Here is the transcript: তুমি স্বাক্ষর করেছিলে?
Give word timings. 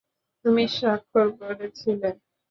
তুমি 0.45 0.63
স্বাক্ষর 0.75 1.27
করেছিলে? 1.39 2.09